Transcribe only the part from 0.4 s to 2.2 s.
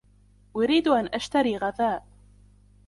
أريد أن أشترى غذاء.